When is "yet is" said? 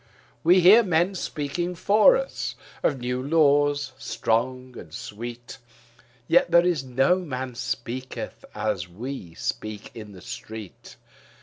6.27-6.83